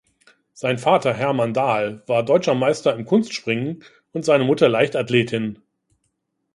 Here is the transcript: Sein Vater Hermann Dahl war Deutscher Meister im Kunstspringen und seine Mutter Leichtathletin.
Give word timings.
Sein 0.53 0.79
Vater 0.79 1.13
Hermann 1.13 1.53
Dahl 1.53 2.01
war 2.07 2.23
Deutscher 2.25 2.55
Meister 2.55 2.91
im 2.95 3.05
Kunstspringen 3.05 3.83
und 4.13 4.25
seine 4.25 4.45
Mutter 4.45 4.67
Leichtathletin. 4.67 5.59